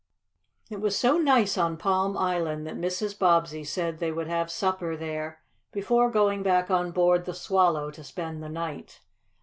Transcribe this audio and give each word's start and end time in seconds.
It 0.71 0.81
was 0.81 0.97
so 0.97 1.19
nice 1.19 1.59
on 1.59 1.77
Palm 1.77 2.17
Island 2.17 2.65
that 2.65 2.73
Mrs. 2.75 3.19
Bobbsey 3.19 3.63
said 3.63 3.99
they 3.99 4.11
would 4.11 4.25
have 4.25 4.49
supper 4.49 4.97
there, 4.97 5.43
before 5.71 6.09
going 6.09 6.41
back 6.41 6.71
on 6.71 6.89
board 6.89 7.25
the 7.25 7.35
Swallow 7.35 7.91
to 7.91 8.03
spend 8.03 8.41
the 8.41 8.49
night. 8.49 9.01